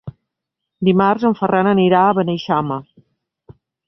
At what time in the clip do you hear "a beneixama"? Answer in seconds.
2.05-2.79